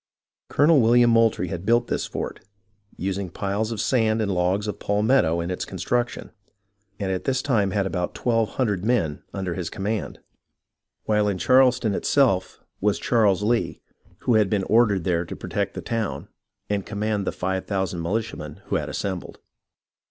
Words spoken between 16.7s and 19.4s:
command the five thousand militiamen who had assembled.